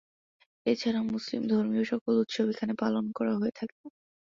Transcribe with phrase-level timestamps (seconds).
[0.65, 3.75] এছাড়া মুসলিম ধর্মীয় সকল উৎসব এখানে পালন করা হয়ে থাকে।